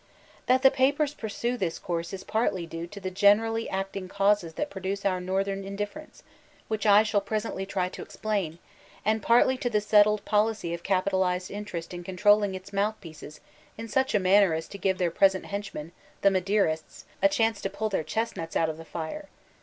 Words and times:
^ 0.01 0.03
g6S 0.03 0.07
VoLTAHiNis 0.07 0.49
09 0.49 0.57
Clbyw 0.57 0.59
Hiat 0.59 0.61
the 0.63 0.71
papers 0.71 1.13
pursue 1.13 1.57
this 1.57 1.77
course 1.77 2.11
is 2.11 2.23
partly 2.23 2.65
due 2.65 2.87
to 2.87 2.99
tiie 2.99 3.13
generally 3.13 3.69
acting 3.69 4.07
causes 4.07 4.53
that 4.55 4.71
produce 4.71 5.05
our 5.05 5.21
northern 5.21 5.61
indif* 5.61 5.81
f 5.81 5.93
erence, 5.93 6.23
which 6.67 6.87
I 6.87 7.03
shall 7.03 7.21
presently 7.21 7.67
try 7.67 7.87
to 7.89 8.01
explain, 8.01 8.57
and 9.05 9.21
partly 9.21 9.57
to 9.59 9.69
the 9.69 9.79
settled 9.79 10.25
policy 10.25 10.73
of 10.73 10.81
capitalized 10.81 11.51
interest 11.51 11.93
in 11.93 12.03
controlling 12.03 12.55
its 12.55 12.73
mouthpieces 12.73 13.41
in 13.77 13.87
such 13.87 14.15
a 14.15 14.19
manner 14.19 14.55
as 14.55 14.67
to 14.69 14.79
give 14.79 14.97
their 14.97 15.11
present 15.11 15.45
henchmen, 15.45 15.91
the 16.23 16.29
Maderists, 16.29 17.03
a 17.21 17.29
chance 17.29 17.61
to 17.61 17.69
pull 17.69 17.89
their 17.89 18.01
chestnuts 18.03 18.55
out 18.55 18.69
of 18.71 18.77
the 18.77 18.85
fire. 18.85 19.29